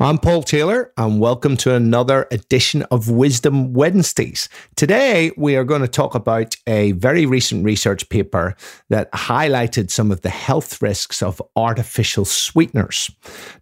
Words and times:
I'm 0.00 0.18
Paul 0.18 0.44
Taylor, 0.44 0.92
and 0.96 1.18
welcome 1.18 1.56
to 1.56 1.74
another 1.74 2.28
edition 2.30 2.84
of 2.84 3.10
Wisdom 3.10 3.72
Wednesdays. 3.72 4.48
Today, 4.76 5.32
we 5.36 5.56
are 5.56 5.64
going 5.64 5.80
to 5.80 5.88
talk 5.88 6.14
about 6.14 6.54
a 6.68 6.92
very 6.92 7.26
recent 7.26 7.64
research 7.64 8.08
paper 8.08 8.54
that 8.90 9.10
highlighted 9.10 9.90
some 9.90 10.12
of 10.12 10.20
the 10.20 10.30
health 10.30 10.80
risks 10.80 11.20
of 11.20 11.42
artificial 11.56 12.24
sweeteners. 12.24 13.10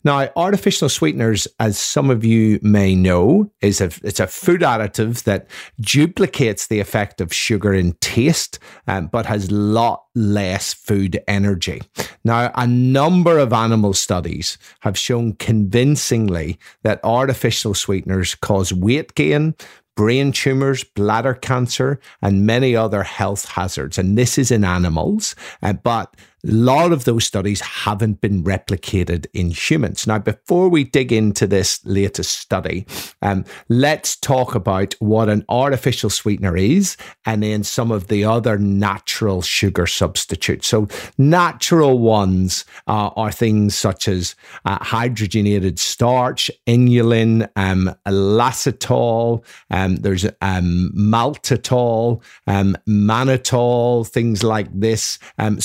Now, 0.04 0.28
artificial 0.36 0.90
sweeteners, 0.90 1.48
as 1.58 1.78
some 1.78 2.10
of 2.10 2.22
you 2.22 2.58
may 2.60 2.94
know, 2.94 3.50
is 3.62 3.80
a 3.80 3.90
it's 4.04 4.20
a 4.20 4.26
food 4.26 4.60
additive 4.60 5.22
that 5.22 5.48
duplicates 5.80 6.66
the 6.66 6.80
effect 6.80 7.22
of 7.22 7.32
sugar 7.32 7.72
in 7.72 7.94
taste, 8.02 8.58
um, 8.86 9.06
but 9.06 9.24
has 9.24 9.50
lot 9.50 10.05
less 10.16 10.74
food 10.74 11.22
energy. 11.28 11.82
Now, 12.24 12.50
a 12.54 12.66
number 12.66 13.38
of 13.38 13.52
animal 13.52 13.92
studies 13.92 14.58
have 14.80 14.98
shown 14.98 15.34
convincingly 15.34 16.58
that 16.82 17.00
artificial 17.04 17.74
sweeteners 17.74 18.34
cause 18.34 18.72
weight 18.72 19.14
gain, 19.14 19.54
brain 19.94 20.32
tumors, 20.32 20.84
bladder 20.84 21.34
cancer, 21.34 22.00
and 22.22 22.46
many 22.46 22.74
other 22.74 23.02
health 23.02 23.46
hazards. 23.46 23.98
And 23.98 24.16
this 24.16 24.38
is 24.38 24.50
in 24.50 24.64
animals, 24.64 25.36
uh, 25.62 25.74
but 25.74 26.14
a 26.46 26.52
lot 26.52 26.92
of 26.92 27.04
those 27.04 27.24
studies 27.24 27.60
haven't 27.60 28.20
been 28.20 28.44
replicated 28.44 29.26
in 29.34 29.50
humans. 29.50 30.06
Now, 30.06 30.18
before 30.18 30.68
we 30.68 30.84
dig 30.84 31.12
into 31.12 31.46
this 31.46 31.84
latest 31.84 32.38
study, 32.38 32.86
um, 33.22 33.44
let's 33.68 34.16
talk 34.16 34.54
about 34.54 34.94
what 35.00 35.28
an 35.28 35.44
artificial 35.48 36.10
sweetener 36.10 36.56
is 36.56 36.96
and 37.24 37.42
then 37.42 37.64
some 37.64 37.90
of 37.90 38.06
the 38.08 38.24
other 38.24 38.58
natural 38.58 39.42
sugar 39.42 39.86
substitutes. 39.86 40.68
So, 40.68 40.88
natural 41.18 41.98
ones 41.98 42.64
uh, 42.86 43.10
are 43.16 43.32
things 43.32 43.76
such 43.76 44.06
as 44.08 44.34
uh, 44.64 44.78
hydrogenated 44.78 45.78
starch, 45.78 46.50
inulin, 46.66 47.48
um, 47.56 47.94
lactitol, 48.06 49.44
um, 49.70 49.96
there's 49.96 50.24
um, 50.40 50.92
maltitol, 50.94 52.22
um, 52.46 52.76
mannitol, 52.88 54.06
things 54.06 54.42
like 54.42 54.68
this, 54.72 55.18
um, 55.38 55.60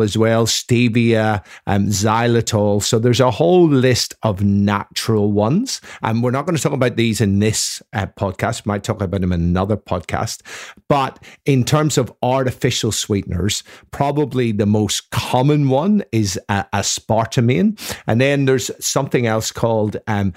as 0.00 0.16
well, 0.16 0.46
stevia, 0.46 1.44
um, 1.66 1.88
xylitol. 1.88 2.82
So 2.82 2.98
there's 2.98 3.20
a 3.20 3.30
whole 3.30 3.68
list 3.68 4.14
of 4.22 4.42
natural 4.42 5.32
ones. 5.32 5.80
And 6.02 6.22
we're 6.22 6.30
not 6.30 6.46
going 6.46 6.56
to 6.56 6.62
talk 6.62 6.72
about 6.72 6.96
these 6.96 7.20
in 7.20 7.40
this 7.40 7.82
uh, 7.92 8.06
podcast. 8.06 8.64
We 8.64 8.70
might 8.70 8.84
talk 8.84 9.00
about 9.00 9.20
them 9.20 9.32
in 9.32 9.40
another 9.40 9.76
podcast. 9.76 10.42
But 10.88 11.22
in 11.44 11.64
terms 11.64 11.98
of 11.98 12.12
artificial 12.22 12.92
sweeteners, 12.92 13.62
probably 13.90 14.52
the 14.52 14.66
most 14.66 15.10
common 15.10 15.68
one 15.68 16.02
is 16.12 16.38
uh, 16.48 16.64
aspartame. 16.72 17.78
And 18.06 18.20
then 18.20 18.44
there's 18.46 18.70
something 18.84 19.26
else 19.26 19.50
called 19.52 19.96
um, 20.06 20.32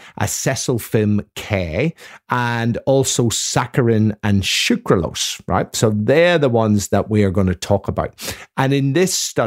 K 1.35 1.93
and 2.29 2.77
also 2.85 3.29
saccharin 3.29 4.17
and 4.23 4.43
sucralose, 4.43 5.41
right? 5.47 5.73
So 5.75 5.91
they're 5.95 6.37
the 6.37 6.49
ones 6.49 6.89
that 6.89 7.09
we 7.09 7.23
are 7.23 7.31
going 7.31 7.47
to 7.47 7.55
talk 7.55 7.87
about. 7.87 8.35
And 8.57 8.73
in 8.73 8.93
this 8.93 9.13
study. 9.13 9.44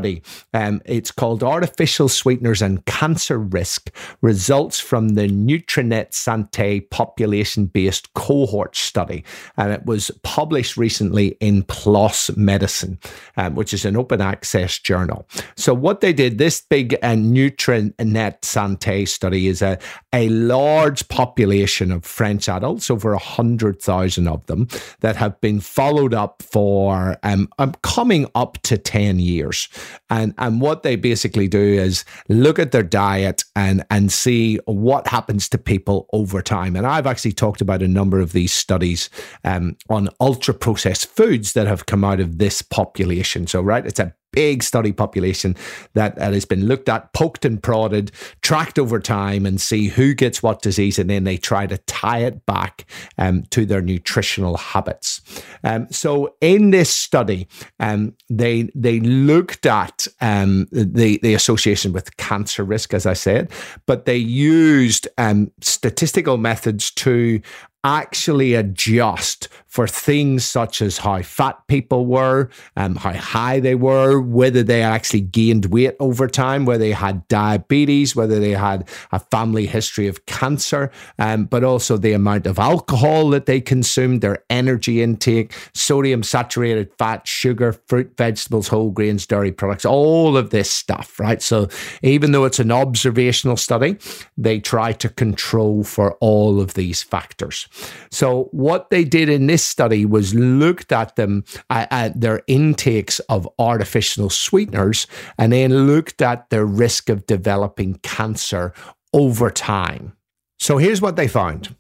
Um, 0.55 0.81
it's 0.85 1.11
called 1.11 1.43
Artificial 1.43 2.09
Sweeteners 2.09 2.63
and 2.63 2.85
Cancer 2.87 3.39
Risk 3.39 3.91
Results 4.21 4.81
from 4.81 5.11
the 5.11 5.29
Nutrinet 5.29 6.11
Santé 6.11 6.89
Population 6.91 7.67
Based 7.67 8.13
Cohort 8.15 8.77
Study. 8.77 9.25
And 9.57 9.73
it 9.73 9.85
was 9.87 10.11
published 10.23 10.77
recently 10.77 11.37
in 11.41 11.65
PLOS 11.65 12.37
Medicine, 12.37 12.99
um, 13.37 13.55
which 13.55 13.75
is 13.75 13.85
an 13.85 13.97
open 13.97 14.21
access 14.21 14.79
journal. 14.79 15.27
So, 15.57 15.75
what 15.75 16.01
they 16.01 16.13
did, 16.13 16.39
this 16.39 16.61
big 16.61 16.95
uh, 17.03 17.15
Nutrinet 17.15 18.41
Santé 18.43 19.07
study 19.07 19.49
is 19.49 19.63
a, 19.63 19.79
a 20.13 20.29
large 20.29 21.09
population 21.09 21.93
of 21.93 22.05
French 22.05 22.49
adults, 22.49 22.91
over 22.91 23.13
100,000 23.13 24.29
of 24.29 24.47
them, 24.47 24.69
that 25.01 25.17
have 25.17 25.41
been 25.41 25.61
followed 25.61 26.15
up 26.15 26.43
for 26.43 27.17
um, 27.23 27.49
coming 27.83 28.27
up 28.35 28.61
to 28.63 28.79
10 28.79 29.19
years. 29.19 29.69
And, 30.11 30.35
and 30.39 30.61
what 30.61 30.83
they 30.83 30.97
basically 30.97 31.49
do 31.49 31.59
is 31.61 32.05
look 32.29 32.59
at 32.59 32.73
their 32.73 32.83
diet 32.83 33.45
and, 33.57 33.85
and 33.91 34.13
see 34.13 34.59
what 34.67 35.07
happens 35.07 35.49
to 35.51 35.59
people 35.59 36.09
over 36.13 36.43
time. 36.43 36.77
And 36.77 36.87
I've 36.87 37.07
actually 37.07 37.33
talked 37.33 37.61
about 37.61 37.83
a 37.83 37.89
number 37.89 38.21
of 38.21 38.33
these 38.33 38.53
studies 38.53 39.11
um, 39.45 39.77
on 39.89 40.09
ultra 40.21 40.55
processed 40.55 41.07
foods 41.07 41.53
that 41.53 41.67
have 41.67 41.87
come 41.87 42.05
out 42.05 42.21
of 42.21 42.39
this 42.39 42.63
population. 42.63 43.47
So, 43.47 43.61
right, 43.63 43.87
it's 43.87 44.01
a 44.01 44.15
big 44.33 44.63
study 44.63 44.93
population 44.93 45.57
that, 45.95 46.17
that 46.17 46.33
has 46.33 46.45
been 46.45 46.67
looked 46.67 46.89
at, 46.89 47.13
poked 47.13 47.45
and 47.45 47.63
prodded, 47.63 48.13
tracked 48.43 48.79
over 48.79 49.01
time, 49.01 49.47
and 49.47 49.61
see 49.61 49.89
who 49.89 50.15
gets 50.15 50.43
what 50.43 50.63
disease, 50.63 50.99
and 50.99 51.09
then 51.09 51.25
they 51.25 51.37
try 51.37 51.67
to 51.67 51.79
tie 51.79 52.19
it 52.19 52.45
back 52.47 52.85
um, 53.17 53.43
to 53.51 53.65
their 53.65 53.83
nutritional 53.83 54.57
habits. 54.57 55.21
Um, 55.65 55.87
so 55.91 56.35
in 56.41 56.71
this 56.71 56.91
study, 56.91 57.49
um, 57.81 58.15
they 58.29 58.71
they 58.75 59.01
looked 59.01 59.67
at 59.67 60.07
um, 60.21 60.67
the 60.73 61.19
the 61.23 61.35
association 61.35 61.93
with 61.93 62.17
cancer 62.17 62.65
risk, 62.65 62.95
as 62.95 63.07
I 63.07 63.15
said, 63.15 63.51
but 63.87 64.05
they 64.05 64.17
used 64.17 65.09
um, 65.19 65.51
statistical 65.61 66.37
methods 66.37 66.91
to 66.93 67.41
actually 67.89 68.55
adjust 68.55 69.49
for 69.67 69.87
things 69.87 70.45
such 70.45 70.81
as 70.81 70.99
how 70.99 71.23
fat 71.23 71.57
people 71.69 72.07
were, 72.07 72.49
um, 72.77 72.97
how 72.97 73.13
high 73.13 73.61
they 73.61 73.75
were, 73.75 74.19
whether 74.21 74.63
they 74.63 74.83
actually 74.83 75.21
gained 75.21 75.67
weight 75.67 75.95
over 76.01 76.27
time, 76.27 76.65
whether 76.65 76.83
they 76.83 76.93
had 76.93 77.27
diabetes, 77.29 78.17
whether 78.17 78.41
they 78.41 78.53
had 78.53 78.89
a 79.13 79.21
family 79.21 79.67
history 79.67 80.09
of 80.09 80.25
cancer, 80.27 80.91
um, 81.19 81.45
but 81.45 81.63
also 81.63 81.97
the 81.99 82.15
amount 82.15 82.47
of 82.47 82.59
alcohol 82.59 83.29
that 83.29 83.47
they 83.47 83.61
consumed, 83.61 84.23
their 84.23 84.43
energy 84.49 85.03
intake, 85.03 85.53
sodium 85.75 86.23
saturated 86.23 86.91
fat, 86.99 87.27
sugar, 87.29 87.75
fruit, 87.87 88.17
vegetables, 88.17 88.69
whole 88.69 88.91
grains, 88.91 89.27
dairy 89.27 89.53
products, 89.53 89.85
all 89.85 90.37
of 90.37 90.49
this 90.49 90.71
stuff, 90.71 91.21
right? 91.21 91.43
So 91.43 91.69
even 92.03 92.33
though 92.33 92.47
it's 92.47 92.59
an 92.59 92.73
observational 92.73 93.59
study, 93.59 93.99
they 94.37 94.61
try 94.61 94.93
to 94.95 95.09
control 95.11 95.85
for 95.85 96.15
all 96.15 96.59
of 96.61 96.73
these 96.73 97.03
factors. 97.03 97.69
So 98.11 98.49
what 98.53 98.91
they 98.91 99.05
did 99.05 99.29
in 99.29 99.47
this 99.47 99.65
study 99.65 100.05
was 100.05 100.35
looked 100.35 100.93
at 100.93 101.17
them 101.17 101.45
at, 101.71 101.89
at 101.91 102.21
their 102.21 102.43
intakes 102.47 103.21
of 103.29 103.49
artificial 103.59 104.31
sweeteners 104.31 105.07
and 105.39 105.53
then 105.53 105.87
looked 105.87 106.23
at 106.23 106.51
their 106.51 106.67
risk 106.67 107.09
of 107.09 107.27
developing 107.27 107.95
cancer 108.03 108.73
over 109.13 109.51
time. 109.51 110.13
So 110.59 110.79
here's 110.79 111.01
what 111.01 111.17
they 111.17 111.29
found 111.29 111.75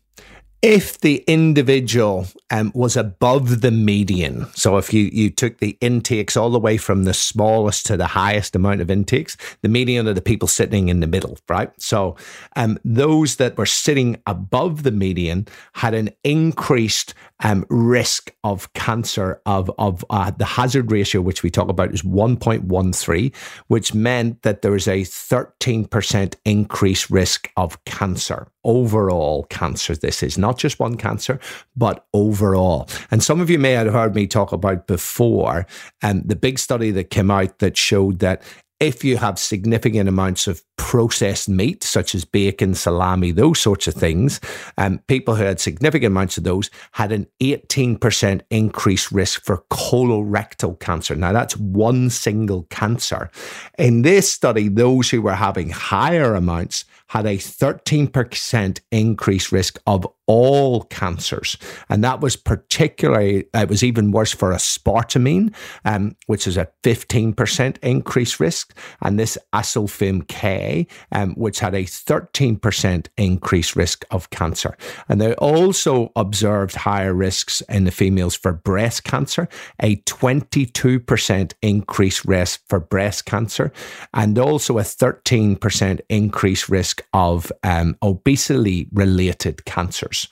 if 0.60 0.98
the 1.00 1.22
individual 1.28 2.26
um, 2.50 2.72
was 2.74 2.96
above 2.96 3.60
the 3.60 3.70
median, 3.70 4.46
so 4.54 4.76
if 4.76 4.92
you, 4.92 5.04
you 5.12 5.30
took 5.30 5.58
the 5.58 5.78
intakes 5.80 6.36
all 6.36 6.50
the 6.50 6.58
way 6.58 6.76
from 6.76 7.04
the 7.04 7.14
smallest 7.14 7.86
to 7.86 7.96
the 7.96 8.08
highest 8.08 8.56
amount 8.56 8.80
of 8.80 8.90
intakes, 8.90 9.36
the 9.62 9.68
median 9.68 10.08
are 10.08 10.14
the 10.14 10.20
people 10.20 10.48
sitting 10.48 10.88
in 10.88 10.98
the 10.98 11.06
middle, 11.06 11.38
right? 11.48 11.70
So 11.80 12.16
um, 12.56 12.78
those 12.84 13.36
that 13.36 13.56
were 13.56 13.66
sitting 13.66 14.20
above 14.26 14.82
the 14.82 14.90
median 14.90 15.46
had 15.74 15.94
an 15.94 16.10
increased 16.24 17.14
um, 17.44 17.64
risk 17.70 18.34
of 18.42 18.72
cancer 18.72 19.40
of, 19.46 19.70
of 19.78 20.04
uh, 20.10 20.32
the 20.32 20.44
hazard 20.44 20.90
ratio, 20.90 21.20
which 21.20 21.44
we 21.44 21.50
talk 21.50 21.68
about 21.68 21.94
is 21.94 22.02
1.13, 22.02 23.34
which 23.68 23.94
meant 23.94 24.42
that 24.42 24.62
there 24.62 24.72
was 24.72 24.88
a 24.88 25.02
13% 25.02 26.34
increased 26.44 27.10
risk 27.10 27.50
of 27.56 27.84
cancer, 27.84 28.48
overall 28.68 29.44
cancer. 29.44 29.96
This 29.96 30.22
is 30.22 30.38
not 30.38 30.58
just 30.58 30.78
one 30.78 30.96
cancer, 30.96 31.40
but 31.74 32.06
overall. 32.12 32.88
And 33.10 33.22
some 33.22 33.40
of 33.40 33.48
you 33.48 33.58
may 33.58 33.72
have 33.72 33.92
heard 33.92 34.14
me 34.14 34.26
talk 34.26 34.52
about 34.52 34.86
before, 34.86 35.66
and 36.02 36.20
um, 36.20 36.28
the 36.28 36.36
big 36.36 36.58
study 36.58 36.90
that 36.92 37.10
came 37.10 37.30
out 37.30 37.58
that 37.58 37.76
showed 37.76 38.18
that 38.20 38.42
if 38.80 39.02
you 39.02 39.16
have 39.16 39.38
significant 39.38 40.08
amounts 40.08 40.46
of 40.46 40.62
processed 40.76 41.48
meat, 41.48 41.82
such 41.82 42.14
as 42.14 42.24
bacon, 42.24 42.74
salami, 42.74 43.32
those 43.32 43.58
sorts 43.60 43.88
of 43.88 43.94
things, 43.94 44.40
um, 44.76 44.98
people 45.08 45.34
who 45.34 45.42
had 45.42 45.58
significant 45.58 46.12
amounts 46.12 46.38
of 46.38 46.44
those 46.44 46.70
had 46.92 47.10
an 47.10 47.26
18% 47.40 48.40
increased 48.50 49.10
risk 49.10 49.44
for 49.44 49.64
colorectal 49.70 50.78
cancer. 50.78 51.16
Now, 51.16 51.32
that's 51.32 51.56
one 51.56 52.08
single 52.08 52.64
cancer. 52.64 53.30
In 53.78 54.02
this 54.02 54.30
study, 54.30 54.68
those 54.68 55.10
who 55.10 55.22
were 55.22 55.34
having 55.34 55.70
higher 55.70 56.34
amounts 56.34 56.84
had 57.08 57.26
a 57.26 57.36
13% 57.36 58.80
increased 58.90 59.52
risk 59.52 59.78
of 59.86 60.06
all 60.28 60.82
cancers. 60.84 61.56
And 61.88 62.04
that 62.04 62.20
was 62.20 62.36
particularly, 62.36 63.46
it 63.54 63.68
was 63.68 63.82
even 63.82 64.12
worse 64.12 64.32
for 64.32 64.52
aspartame, 64.52 65.54
um, 65.86 66.14
which 66.26 66.46
is 66.46 66.56
a 66.58 66.68
15% 66.84 67.78
increased 67.78 68.38
risk, 68.38 68.76
and 69.00 69.18
this 69.18 69.38
acesulfame 69.54 70.28
K, 70.28 70.86
um, 71.12 71.34
which 71.34 71.60
had 71.60 71.74
a 71.74 71.84
13% 71.84 73.06
increased 73.16 73.74
risk 73.74 74.04
of 74.10 74.28
cancer. 74.28 74.76
And 75.08 75.20
they 75.20 75.34
also 75.36 76.12
observed 76.14 76.74
higher 76.74 77.14
risks 77.14 77.62
in 77.62 77.84
the 77.84 77.90
females 77.90 78.34
for 78.34 78.52
breast 78.52 79.04
cancer, 79.04 79.48
a 79.80 79.96
22% 80.02 81.52
increased 81.62 82.24
risk 82.26 82.60
for 82.68 82.80
breast 82.80 83.24
cancer, 83.24 83.72
and 84.12 84.38
also 84.38 84.76
a 84.76 84.82
13% 84.82 86.00
increased 86.10 86.68
risk 86.68 86.97
of 87.12 87.50
um, 87.62 87.96
obesity 88.02 88.88
related 88.92 89.64
cancers. 89.64 90.28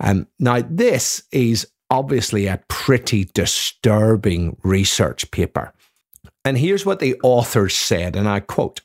Um, 0.00 0.26
now, 0.38 0.62
this 0.68 1.22
is 1.32 1.66
obviously 1.90 2.46
a 2.46 2.62
pretty 2.68 3.24
disturbing 3.34 4.56
research 4.62 5.30
paper. 5.30 5.72
And 6.44 6.56
here's 6.56 6.86
what 6.86 7.00
the 7.00 7.18
authors 7.22 7.76
said, 7.76 8.16
and 8.16 8.28
I 8.28 8.40
quote 8.40 8.80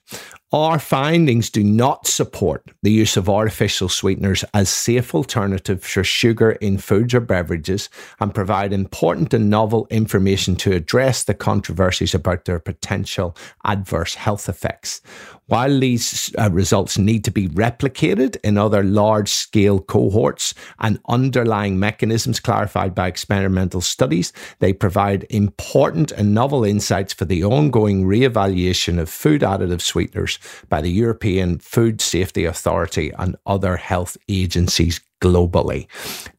Our 0.54 0.78
findings 0.78 1.50
do 1.50 1.64
not 1.64 2.06
support 2.06 2.70
the 2.84 2.92
use 2.92 3.18
of 3.18 3.28
artificial 3.28 3.90
sweeteners 3.90 4.46
as 4.54 4.70
safe 4.70 5.16
alternatives 5.16 5.90
for 5.90 6.04
sugar 6.04 6.52
in 6.52 6.78
foods 6.78 7.16
or 7.16 7.22
beverages 7.22 7.90
and 8.20 8.36
provide 8.36 8.72
important 8.72 9.34
and 9.34 9.50
novel 9.50 9.88
information 9.90 10.56
to 10.58 10.74
address 10.74 11.24
the 11.24 11.34
controversies 11.34 12.14
about 12.14 12.46
their 12.46 12.60
potential 12.60 13.36
adverse 13.66 14.14
health 14.14 14.48
effects. 14.48 15.02
While 15.48 15.80
these 15.80 16.34
uh, 16.38 16.50
results 16.52 16.98
need 16.98 17.26
to 17.26 17.32
be 17.32 17.50
replicated 17.50 18.38
in 18.44 18.58
other 18.58 18.82
large 18.82 19.30
scale 19.30 19.80
cohorts 19.80 20.54
and 20.80 21.00
underlying 21.10 21.78
mechanisms 21.80 22.40
clarified 22.40 22.96
by 22.96 23.08
experimental 23.08 23.82
studies, 23.82 24.32
they 24.60 24.72
provide 24.72 25.26
important 25.30 26.12
and 26.12 26.34
novel 26.34 26.64
insights 26.64 27.12
for 27.12 27.26
the 27.26 27.44
ongoing 27.44 28.06
re-evaluation 28.06 29.00
of 29.00 29.10
food 29.10 29.42
additive 29.42 29.82
sweeteners 29.82 30.40
by 30.70 30.82
the 30.82 30.92
European 30.92 31.60
Food 31.60 32.02
Safety 32.02 32.46
Authority 32.46 33.12
and 33.18 33.36
other 33.46 33.78
health 33.78 34.18
agencies 34.30 35.02
globally. 35.22 35.88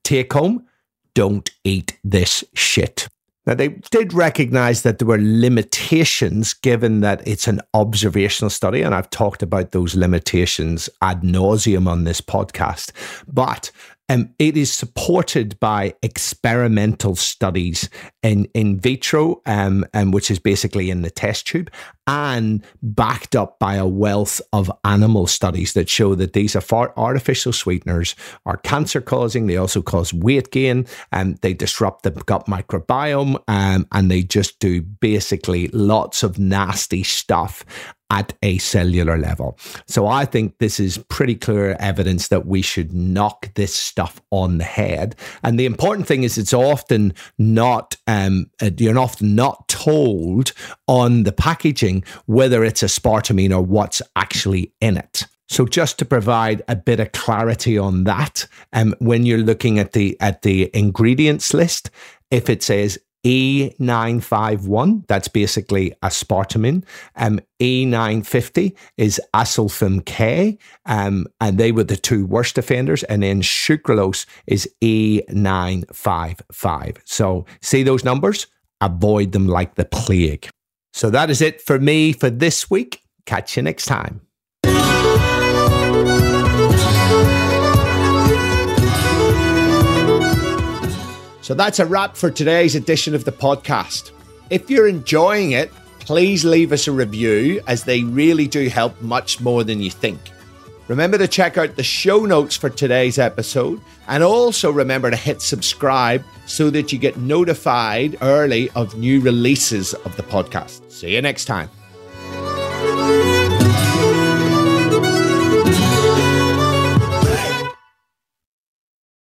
Take 0.02 0.32
home, 0.32 0.66
don't 1.14 1.50
eat 1.64 1.98
this 2.04 2.44
shit. 2.54 3.08
Now, 3.46 3.54
they 3.54 3.68
did 3.90 4.14
recognize 4.14 4.82
that 4.82 4.98
there 4.98 5.08
were 5.08 5.20
limitations 5.20 6.54
given 6.54 7.00
that 7.00 7.26
it's 7.28 7.46
an 7.46 7.60
observational 7.74 8.48
study, 8.48 8.80
and 8.80 8.94
I've 8.94 9.10
talked 9.10 9.42
about 9.42 9.72
those 9.72 9.94
limitations 9.94 10.88
ad 11.02 11.20
nauseum 11.20 11.86
on 11.86 12.04
this 12.04 12.22
podcast. 12.22 12.92
But 13.30 13.70
um, 14.08 14.34
it 14.38 14.56
is 14.56 14.72
supported 14.72 15.58
by 15.60 15.94
experimental 16.02 17.16
studies 17.16 17.88
in 18.22 18.44
in 18.54 18.78
vitro, 18.78 19.40
um, 19.46 19.84
um, 19.94 20.10
which 20.10 20.30
is 20.30 20.38
basically 20.38 20.90
in 20.90 21.02
the 21.02 21.10
test 21.10 21.46
tube, 21.46 21.70
and 22.06 22.62
backed 22.82 23.34
up 23.34 23.58
by 23.58 23.76
a 23.76 23.86
wealth 23.86 24.42
of 24.52 24.70
animal 24.84 25.26
studies 25.26 25.72
that 25.72 25.88
show 25.88 26.14
that 26.14 26.34
these 26.34 26.54
artificial 26.72 27.52
sweeteners 27.52 28.14
are 28.44 28.58
cancer 28.58 29.00
causing. 29.00 29.46
They 29.46 29.56
also 29.56 29.80
cause 29.80 30.12
weight 30.12 30.50
gain, 30.50 30.86
and 31.10 31.38
they 31.38 31.54
disrupt 31.54 32.02
the 32.02 32.10
gut 32.10 32.46
microbiome, 32.46 33.42
um, 33.48 33.86
and 33.90 34.10
they 34.10 34.22
just 34.22 34.58
do 34.58 34.82
basically 34.82 35.68
lots 35.68 36.22
of 36.22 36.38
nasty 36.38 37.02
stuff 37.04 37.64
at 38.10 38.32
a 38.42 38.58
cellular 38.58 39.16
level. 39.16 39.58
So 39.86 40.06
I 40.06 40.24
think 40.24 40.58
this 40.58 40.78
is 40.78 40.98
pretty 41.08 41.34
clear 41.34 41.76
evidence 41.80 42.28
that 42.28 42.46
we 42.46 42.62
should 42.62 42.92
knock 42.92 43.52
this 43.54 43.74
stuff 43.74 44.20
on 44.30 44.58
the 44.58 44.64
head. 44.64 45.16
And 45.42 45.58
the 45.58 45.66
important 45.66 46.06
thing 46.06 46.22
is 46.22 46.38
it's 46.38 46.54
often 46.54 47.14
not 47.38 47.96
um, 48.06 48.50
uh, 48.62 48.70
you're 48.76 48.98
often 48.98 49.34
not 49.34 49.68
told 49.68 50.52
on 50.86 51.24
the 51.24 51.32
packaging 51.32 52.04
whether 52.26 52.64
it's 52.64 52.82
aspartame 52.82 53.50
or 53.54 53.62
what's 53.62 54.02
actually 54.16 54.72
in 54.80 54.96
it. 54.96 55.24
So 55.48 55.66
just 55.66 55.98
to 55.98 56.04
provide 56.04 56.62
a 56.68 56.76
bit 56.76 57.00
of 57.00 57.12
clarity 57.12 57.76
on 57.76 58.04
that, 58.04 58.46
um, 58.72 58.94
when 58.98 59.26
you're 59.26 59.38
looking 59.38 59.78
at 59.78 59.92
the 59.92 60.16
at 60.20 60.42
the 60.42 60.70
ingredients 60.74 61.52
list, 61.52 61.90
if 62.30 62.48
it 62.48 62.62
says 62.62 62.98
E951, 63.24 65.06
that's 65.06 65.28
basically 65.28 65.94
aspartame. 66.02 66.84
Um, 67.16 67.40
E950 67.60 68.74
is 68.96 69.20
acesulfame 69.34 70.02
K, 70.04 70.58
um, 70.86 71.26
and 71.40 71.58
they 71.58 71.70
were 71.72 71.84
the 71.84 71.96
two 71.96 72.26
worst 72.26 72.58
offenders. 72.58 73.02
And 73.04 73.22
then 73.22 73.40
sucralose 73.42 74.26
is 74.46 74.68
E955. 74.82 76.98
So 77.04 77.46
see 77.62 77.82
those 77.82 78.04
numbers? 78.04 78.46
Avoid 78.80 79.32
them 79.32 79.48
like 79.48 79.76
the 79.76 79.86
plague. 79.86 80.48
So 80.92 81.10
that 81.10 81.30
is 81.30 81.40
it 81.40 81.60
for 81.60 81.78
me 81.78 82.12
for 82.12 82.30
this 82.30 82.68
week. 82.70 83.00
Catch 83.26 83.56
you 83.56 83.62
next 83.62 83.86
time. 83.86 84.20
So 91.44 91.52
that's 91.52 91.78
a 91.78 91.84
wrap 91.84 92.16
for 92.16 92.30
today's 92.30 92.74
edition 92.74 93.14
of 93.14 93.26
the 93.26 93.30
podcast. 93.30 94.12
If 94.48 94.70
you're 94.70 94.88
enjoying 94.88 95.50
it, 95.50 95.70
please 95.98 96.42
leave 96.42 96.72
us 96.72 96.88
a 96.88 96.92
review 96.92 97.60
as 97.66 97.84
they 97.84 98.02
really 98.02 98.46
do 98.48 98.66
help 98.70 98.98
much 99.02 99.42
more 99.42 99.62
than 99.62 99.78
you 99.78 99.90
think. 99.90 100.18
Remember 100.88 101.18
to 101.18 101.28
check 101.28 101.58
out 101.58 101.76
the 101.76 101.82
show 101.82 102.24
notes 102.24 102.56
for 102.56 102.70
today's 102.70 103.18
episode 103.18 103.78
and 104.08 104.24
also 104.24 104.72
remember 104.72 105.10
to 105.10 105.18
hit 105.18 105.42
subscribe 105.42 106.24
so 106.46 106.70
that 106.70 106.94
you 106.94 106.98
get 106.98 107.18
notified 107.18 108.16
early 108.22 108.70
of 108.70 108.96
new 108.96 109.20
releases 109.20 109.92
of 109.92 110.16
the 110.16 110.22
podcast. 110.22 110.90
See 110.90 111.14
you 111.14 111.20
next 111.20 111.44
time. 111.44 111.68